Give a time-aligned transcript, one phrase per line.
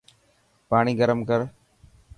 [0.69, 1.39] پاڻي گرم ڪر.